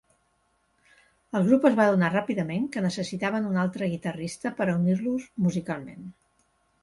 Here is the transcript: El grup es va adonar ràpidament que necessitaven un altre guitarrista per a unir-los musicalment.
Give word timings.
El 1.39 1.43
grup 1.49 1.65
es 1.69 1.75
va 1.79 1.85
adonar 1.89 2.09
ràpidament 2.13 2.65
que 2.75 2.83
necessitaven 2.87 3.45
un 3.51 3.59
altre 3.65 3.89
guitarrista 3.93 4.53
per 4.61 4.67
a 4.71 4.75
unir-los 4.81 5.27
musicalment. 5.49 6.09